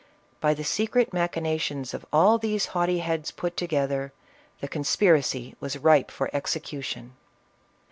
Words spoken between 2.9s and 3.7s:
heads put